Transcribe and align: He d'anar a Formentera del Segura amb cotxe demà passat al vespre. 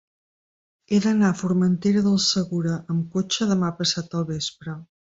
He 0.89 0.99
d'anar 1.03 1.29
a 1.33 1.35
Formentera 1.43 2.03
del 2.09 2.17
Segura 2.31 2.81
amb 2.95 3.07
cotxe 3.19 3.51
demà 3.55 3.73
passat 3.85 4.21
al 4.23 4.31
vespre. 4.37 4.81